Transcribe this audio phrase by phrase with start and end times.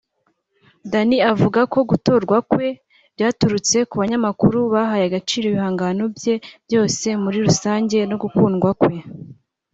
[0.91, 2.67] Danny avugako gutorwa kwe
[3.15, 6.35] byaturutse ku banyamakuru bahaye agaciro ibihangano bye
[6.65, 8.95] byose muri rusange n’ugukundwa kwe